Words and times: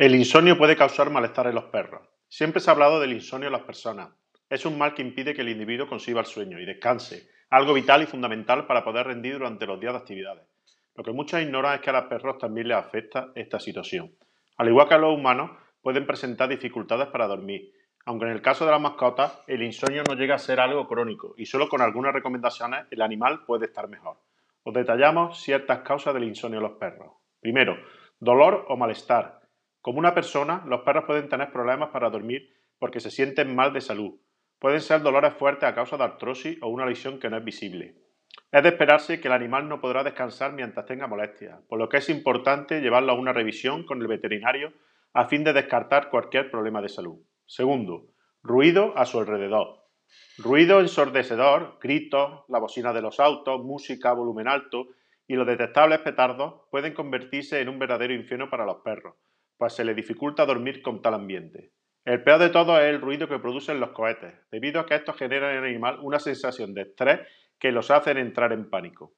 El 0.00 0.14
insomnio 0.14 0.56
puede 0.56 0.76
causar 0.76 1.10
malestar 1.10 1.46
en 1.48 1.54
los 1.54 1.64
perros. 1.64 2.00
Siempre 2.26 2.62
se 2.62 2.70
ha 2.70 2.72
hablado 2.72 3.00
del 3.00 3.12
insomnio 3.12 3.48
en 3.48 3.52
las 3.52 3.64
personas. 3.64 4.08
Es 4.48 4.64
un 4.64 4.78
mal 4.78 4.94
que 4.94 5.02
impide 5.02 5.34
que 5.34 5.42
el 5.42 5.50
individuo 5.50 5.86
consiga 5.86 6.20
el 6.20 6.24
sueño 6.24 6.58
y 6.58 6.64
descanse, 6.64 7.28
algo 7.50 7.74
vital 7.74 8.02
y 8.02 8.06
fundamental 8.06 8.66
para 8.66 8.82
poder 8.82 9.08
rendir 9.08 9.34
durante 9.34 9.66
los 9.66 9.78
días 9.78 9.92
de 9.92 9.98
actividades. 9.98 10.46
Lo 10.94 11.04
que 11.04 11.12
muchos 11.12 11.42
ignoran 11.42 11.74
es 11.74 11.80
que 11.82 11.90
a 11.90 11.92
los 11.92 12.04
perros 12.04 12.38
también 12.38 12.68
les 12.68 12.78
afecta 12.78 13.30
esta 13.34 13.60
situación. 13.60 14.10
Al 14.56 14.68
igual 14.68 14.88
que 14.88 14.94
a 14.94 14.98
los 14.98 15.14
humanos, 15.14 15.50
pueden 15.82 16.06
presentar 16.06 16.48
dificultades 16.48 17.08
para 17.08 17.26
dormir, 17.26 17.70
aunque 18.06 18.24
en 18.24 18.32
el 18.32 18.40
caso 18.40 18.64
de 18.64 18.70
las 18.70 18.80
mascotas, 18.80 19.42
el 19.48 19.62
insomnio 19.62 20.02
no 20.08 20.14
llega 20.14 20.36
a 20.36 20.38
ser 20.38 20.60
algo 20.60 20.88
crónico 20.88 21.34
y 21.36 21.44
solo 21.44 21.68
con 21.68 21.82
algunas 21.82 22.14
recomendaciones 22.14 22.86
el 22.90 23.02
animal 23.02 23.44
puede 23.44 23.66
estar 23.66 23.86
mejor. 23.86 24.16
Os 24.62 24.72
detallamos 24.72 25.42
ciertas 25.42 25.80
causas 25.80 26.14
del 26.14 26.24
insomnio 26.24 26.60
en 26.60 26.64
los 26.64 26.78
perros. 26.78 27.12
Primero, 27.38 27.76
dolor 28.18 28.64
o 28.68 28.78
malestar 28.78 29.39
como 29.80 29.98
una 29.98 30.14
persona, 30.14 30.62
los 30.66 30.82
perros 30.82 31.04
pueden 31.06 31.28
tener 31.28 31.50
problemas 31.52 31.90
para 31.90 32.10
dormir 32.10 32.52
porque 32.78 33.00
se 33.00 33.10
sienten 33.10 33.54
mal 33.54 33.72
de 33.72 33.80
salud. 33.80 34.20
Pueden 34.58 34.80
ser 34.80 35.02
dolores 35.02 35.34
fuertes 35.34 35.68
a 35.68 35.74
causa 35.74 35.96
de 35.96 36.04
artrosis 36.04 36.58
o 36.60 36.68
una 36.68 36.86
lesión 36.86 37.18
que 37.18 37.30
no 37.30 37.38
es 37.38 37.44
visible. 37.44 37.96
Es 38.52 38.62
de 38.62 38.68
esperarse 38.68 39.20
que 39.20 39.28
el 39.28 39.34
animal 39.34 39.68
no 39.68 39.80
podrá 39.80 40.04
descansar 40.04 40.52
mientras 40.52 40.86
tenga 40.86 41.06
molestias, 41.06 41.60
por 41.68 41.78
lo 41.78 41.88
que 41.88 41.98
es 41.98 42.10
importante 42.10 42.80
llevarlo 42.80 43.12
a 43.12 43.18
una 43.18 43.32
revisión 43.32 43.84
con 43.86 44.00
el 44.00 44.06
veterinario 44.06 44.72
a 45.12 45.26
fin 45.26 45.44
de 45.44 45.52
descartar 45.52 46.10
cualquier 46.10 46.50
problema 46.50 46.82
de 46.82 46.88
salud. 46.88 47.18
Segundo, 47.46 48.08
ruido 48.42 48.96
a 48.96 49.06
su 49.06 49.18
alrededor. 49.18 49.80
Ruido 50.38 50.80
ensordecedor, 50.80 51.78
gritos, 51.80 52.44
la 52.48 52.58
bocina 52.58 52.92
de 52.92 53.02
los 53.02 53.20
autos, 53.20 53.62
música 53.62 54.10
a 54.10 54.14
volumen 54.14 54.48
alto 54.48 54.88
y 55.26 55.34
los 55.34 55.46
detectables 55.46 56.00
petardos 56.00 56.62
pueden 56.70 56.92
convertirse 56.92 57.60
en 57.60 57.68
un 57.68 57.78
verdadero 57.78 58.12
infierno 58.14 58.50
para 58.50 58.64
los 58.64 58.78
perros, 58.82 59.14
pues 59.60 59.74
se 59.74 59.84
le 59.84 59.94
dificulta 59.94 60.46
dormir 60.46 60.80
con 60.80 61.02
tal 61.02 61.12
ambiente. 61.12 61.70
El 62.06 62.24
peor 62.24 62.40
de 62.40 62.48
todo 62.48 62.80
es 62.80 62.86
el 62.86 62.98
ruido 62.98 63.28
que 63.28 63.38
producen 63.38 63.78
los 63.78 63.90
cohetes, 63.90 64.32
debido 64.50 64.80
a 64.80 64.86
que 64.86 64.94
estos 64.94 65.16
generan 65.16 65.50
en 65.50 65.58
el 65.58 65.70
animal 65.70 65.98
una 66.00 66.18
sensación 66.18 66.72
de 66.72 66.80
estrés 66.80 67.20
que 67.58 67.70
los 67.70 67.90
hacen 67.90 68.16
entrar 68.16 68.54
en 68.54 68.70
pánico. 68.70 69.12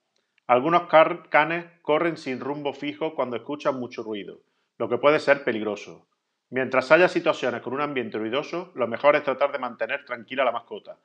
Algunos 0.49 0.89
canes 1.31 1.67
corren 1.83 2.17
sin 2.17 2.41
rumbo 2.41 2.73
fijo 2.73 3.15
cuando 3.15 3.37
escuchan 3.37 3.79
mucho 3.79 4.03
ruido, 4.03 4.41
lo 4.79 4.89
que 4.89 4.99
puede 4.99 5.21
ser 5.21 5.45
peligroso. 5.45 6.09
Mientras 6.51 6.91
haya 6.91 7.07
situaciones 7.07 7.63
con 7.63 7.73
un 7.73 7.81
ambiente 7.81 8.19
ruidoso, 8.19 8.73
lo 8.75 8.89
mejor 8.89 9.15
es 9.15 9.23
tratar 9.23 9.53
de 9.53 9.61
mantener 9.61 10.05
tranquila 10.05 10.45
la 10.45 10.51
mascota. 10.51 10.99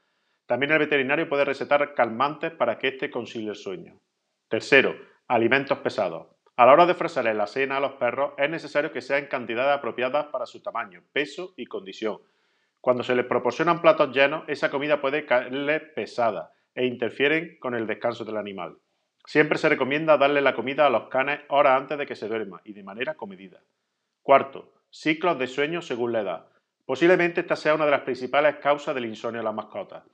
También 0.47 0.71
el 0.71 0.79
veterinario 0.79 1.29
puede 1.29 1.45
recetar 1.45 1.93
calmantes 1.93 2.53
para 2.53 2.79
que 2.79 2.87
éste 2.87 3.11
consiga 3.11 3.51
el 3.51 3.55
sueño. 3.55 3.99
Tercero, 4.49 4.95
alimentos 5.27 5.77
pesados. 5.77 6.36
A 6.57 6.65
la 6.65 6.73
hora 6.73 6.87
de 6.87 6.93
ofrecerle 6.93 7.35
la 7.35 7.45
cena 7.45 7.77
a 7.77 7.79
los 7.79 7.93
perros 7.93 8.33
es 8.35 8.49
necesario 8.49 8.91
que 8.91 9.03
sea 9.03 9.19
en 9.19 9.27
cantidades 9.27 9.77
apropiadas 9.77 10.25
para 10.27 10.47
su 10.47 10.59
tamaño, 10.59 11.03
peso 11.13 11.53
y 11.55 11.67
condición. 11.67 12.17
Cuando 12.81 13.03
se 13.03 13.13
les 13.13 13.27
proporcionan 13.27 13.79
platos 13.79 14.09
llenos, 14.11 14.43
esa 14.47 14.71
comida 14.71 14.99
puede 14.99 15.27
caerle 15.27 15.79
pesada 15.79 16.51
e 16.73 16.87
interfieren 16.87 17.59
con 17.59 17.75
el 17.75 17.85
descanso 17.85 18.25
del 18.25 18.37
animal. 18.37 18.75
Siempre 19.23 19.59
se 19.59 19.69
recomienda 19.69 20.17
darle 20.17 20.41
la 20.41 20.55
comida 20.55 20.87
a 20.87 20.89
los 20.89 21.09
canes 21.09 21.41
horas 21.49 21.79
antes 21.79 21.95
de 21.99 22.07
que 22.07 22.15
se 22.15 22.27
duerma 22.27 22.59
y 22.63 22.73
de 22.73 22.81
manera 22.81 23.13
comedida. 23.13 23.61
Cuarto, 24.23 24.73
ciclos 24.89 25.37
de 25.37 25.45
sueño 25.45 25.83
según 25.83 26.11
la 26.11 26.21
edad. 26.21 26.47
Posiblemente 26.87 27.41
esta 27.41 27.55
sea 27.55 27.75
una 27.75 27.85
de 27.85 27.91
las 27.91 28.01
principales 28.01 28.55
causas 28.55 28.95
del 28.95 29.05
insomnio 29.05 29.41
en 29.41 29.45
las 29.45 29.53
mascotas. 29.53 30.05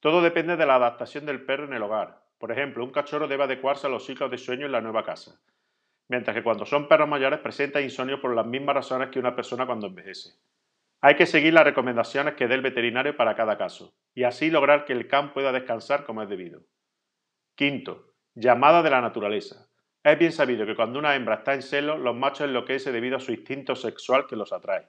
Todo 0.00 0.22
depende 0.22 0.56
de 0.56 0.64
la 0.64 0.76
adaptación 0.76 1.26
del 1.26 1.44
perro 1.44 1.64
en 1.64 1.74
el 1.74 1.82
hogar. 1.82 2.22
Por 2.38 2.52
ejemplo, 2.52 2.82
un 2.84 2.90
cachorro 2.90 3.28
debe 3.28 3.44
adecuarse 3.44 3.86
a 3.86 3.90
los 3.90 4.06
ciclos 4.06 4.30
de 4.30 4.38
sueño 4.38 4.64
en 4.64 4.72
la 4.72 4.80
nueva 4.80 5.04
casa 5.04 5.38
mientras 6.10 6.34
que 6.34 6.42
cuando 6.42 6.66
son 6.66 6.88
perros 6.88 7.08
mayores 7.08 7.38
presenta 7.38 7.80
insomnio 7.80 8.20
por 8.20 8.34
las 8.34 8.44
mismas 8.44 8.74
razones 8.74 9.10
que 9.10 9.20
una 9.20 9.36
persona 9.36 9.64
cuando 9.64 9.86
envejece. 9.86 10.30
Hay 11.00 11.14
que 11.14 11.24
seguir 11.24 11.54
las 11.54 11.62
recomendaciones 11.62 12.34
que 12.34 12.48
dé 12.48 12.56
el 12.56 12.62
veterinario 12.62 13.16
para 13.16 13.36
cada 13.36 13.56
caso, 13.56 13.94
y 14.12 14.24
así 14.24 14.50
lograr 14.50 14.84
que 14.84 14.92
el 14.92 15.06
can 15.06 15.32
pueda 15.32 15.52
descansar 15.52 16.04
como 16.04 16.20
es 16.20 16.28
debido. 16.28 16.62
Quinto, 17.54 18.12
llamada 18.34 18.82
de 18.82 18.90
la 18.90 19.00
naturaleza. 19.00 19.68
Es 20.02 20.18
bien 20.18 20.32
sabido 20.32 20.66
que 20.66 20.74
cuando 20.74 20.98
una 20.98 21.14
hembra 21.14 21.36
está 21.36 21.54
en 21.54 21.62
celo, 21.62 21.96
los 21.96 22.16
machos 22.16 22.48
enloquecen 22.48 22.92
debido 22.92 23.16
a 23.16 23.20
su 23.20 23.30
instinto 23.30 23.76
sexual 23.76 24.26
que 24.26 24.34
los 24.34 24.52
atrae. 24.52 24.88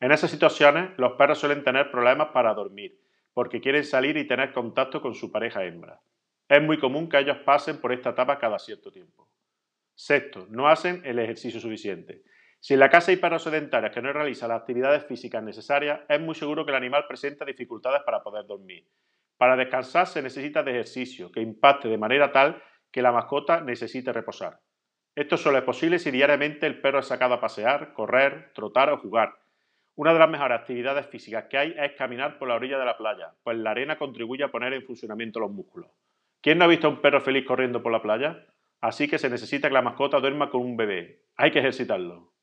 En 0.00 0.12
esas 0.12 0.30
situaciones, 0.30 0.92
los 0.96 1.12
perros 1.12 1.38
suelen 1.40 1.62
tener 1.62 1.90
problemas 1.90 2.28
para 2.28 2.54
dormir, 2.54 2.98
porque 3.34 3.60
quieren 3.60 3.84
salir 3.84 4.16
y 4.16 4.26
tener 4.26 4.54
contacto 4.54 5.02
con 5.02 5.14
su 5.14 5.30
pareja 5.30 5.62
hembra. 5.62 6.00
Es 6.48 6.62
muy 6.62 6.78
común 6.78 7.10
que 7.10 7.18
ellos 7.18 7.36
pasen 7.44 7.82
por 7.82 7.92
esta 7.92 8.10
etapa 8.10 8.38
cada 8.38 8.58
cierto 8.58 8.90
tiempo. 8.90 9.23
Sexto, 9.94 10.46
no 10.50 10.68
hacen 10.68 11.02
el 11.04 11.18
ejercicio 11.18 11.60
suficiente. 11.60 12.22
Si 12.58 12.74
en 12.74 12.80
la 12.80 12.88
casa 12.88 13.10
hay 13.10 13.18
perros 13.18 13.42
sedentarios 13.42 13.92
que 13.92 14.02
no 14.02 14.12
realizan 14.12 14.48
las 14.48 14.60
actividades 14.60 15.04
físicas 15.04 15.42
necesarias, 15.42 16.00
es 16.08 16.20
muy 16.20 16.34
seguro 16.34 16.64
que 16.64 16.70
el 16.70 16.76
animal 16.76 17.04
presenta 17.06 17.44
dificultades 17.44 18.02
para 18.04 18.22
poder 18.22 18.46
dormir. 18.46 18.86
Para 19.36 19.56
descansar 19.56 20.06
se 20.06 20.22
necesita 20.22 20.62
de 20.62 20.70
ejercicio 20.70 21.30
que 21.30 21.40
impacte 21.40 21.88
de 21.88 21.98
manera 21.98 22.32
tal 22.32 22.62
que 22.90 23.02
la 23.02 23.12
mascota 23.12 23.60
necesite 23.60 24.12
reposar. 24.12 24.60
Esto 25.14 25.36
solo 25.36 25.58
es 25.58 25.64
posible 25.64 25.98
si 25.98 26.10
diariamente 26.10 26.66
el 26.66 26.80
perro 26.80 27.00
es 27.00 27.06
sacado 27.06 27.34
a 27.34 27.40
pasear, 27.40 27.92
correr, 27.92 28.52
trotar 28.54 28.90
o 28.90 28.98
jugar. 28.98 29.34
Una 29.94 30.12
de 30.12 30.18
las 30.18 30.30
mejores 30.30 30.58
actividades 30.58 31.06
físicas 31.06 31.44
que 31.48 31.58
hay 31.58 31.74
es 31.78 31.92
caminar 31.92 32.38
por 32.38 32.48
la 32.48 32.56
orilla 32.56 32.78
de 32.78 32.84
la 32.84 32.96
playa, 32.96 33.32
pues 33.44 33.56
la 33.58 33.70
arena 33.70 33.96
contribuye 33.96 34.42
a 34.42 34.50
poner 34.50 34.72
en 34.72 34.82
funcionamiento 34.82 35.38
los 35.38 35.52
músculos. 35.52 35.90
¿Quién 36.40 36.58
no 36.58 36.64
ha 36.64 36.68
visto 36.68 36.88
a 36.88 36.90
un 36.90 37.00
perro 37.00 37.20
feliz 37.20 37.44
corriendo 37.46 37.82
por 37.82 37.92
la 37.92 38.02
playa? 38.02 38.44
Así 38.84 39.08
que 39.08 39.18
se 39.18 39.30
necesita 39.30 39.68
que 39.68 39.72
la 39.72 39.80
mascota 39.80 40.20
duerma 40.20 40.50
con 40.50 40.60
un 40.60 40.76
bebé. 40.76 41.22
Hay 41.36 41.50
que 41.52 41.58
ejercitarlo. 41.58 42.33